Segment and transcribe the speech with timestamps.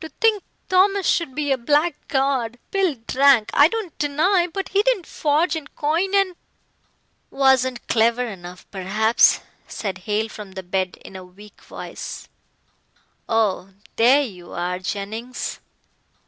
[0.00, 2.58] To think Thomas should be a blackguard.
[2.72, 6.34] Pill drank, I don't deny, but he didn't forge and coin, and"
[7.30, 9.38] "Wasn't clever enough, perhaps,"
[9.68, 12.28] said Hale from the bed in a weak voice,
[13.28, 15.60] "oh, there you are, Jennings.